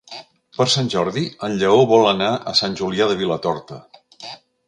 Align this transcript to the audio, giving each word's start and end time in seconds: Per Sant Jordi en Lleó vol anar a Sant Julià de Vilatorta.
Per 0.59 0.65
Sant 0.75 0.87
Jordi 0.93 1.23
en 1.47 1.57
Lleó 1.63 1.83
vol 1.91 2.09
anar 2.13 2.31
a 2.51 2.55
Sant 2.61 2.79
Julià 2.81 3.09
de 3.11 3.19
Vilatorta. 3.23 3.81